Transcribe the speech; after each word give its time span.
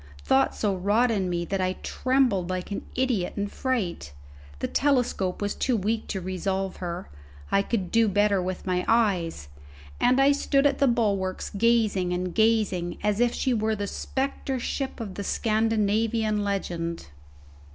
Thought 0.23 0.55
so 0.55 0.73
wrought 0.75 1.11
in 1.11 1.29
me 1.29 1.45
that 1.45 1.61
I 1.61 1.73
trembled 1.83 2.49
like 2.49 2.71
an 2.71 2.83
idiot 2.95 3.33
in 3.37 3.43
a 3.43 3.47
fright. 3.49 4.13
The 4.57 4.67
telescope 4.67 5.43
was 5.43 5.53
too 5.53 5.77
weak 5.77 6.07
to 6.07 6.19
resolve 6.19 6.77
her, 6.77 7.07
I 7.51 7.61
could 7.61 7.91
do 7.91 8.07
better 8.07 8.41
with 8.41 8.65
my 8.65 8.83
eyes; 8.87 9.49
and 9.99 10.19
I 10.19 10.31
stood 10.31 10.65
at 10.65 10.79
the 10.79 10.87
bulwarks 10.87 11.51
gazing 11.51 12.13
and 12.13 12.33
gazing 12.33 12.97
as 13.03 13.19
if 13.19 13.35
she 13.35 13.53
were 13.53 13.75
the 13.75 13.85
spectre 13.85 14.57
ship 14.59 14.99
of 14.99 15.13
the 15.13 15.23
Scandinavian 15.23 16.43
legend. 16.43 17.09